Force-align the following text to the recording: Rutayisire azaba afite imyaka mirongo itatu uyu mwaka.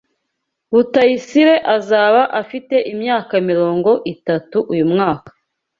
Rutayisire 0.71 1.55
azaba 1.75 2.21
afite 2.41 2.75
imyaka 2.93 3.33
mirongo 3.49 3.91
itatu 4.13 4.57
uyu 4.73 4.85
mwaka. 4.91 5.29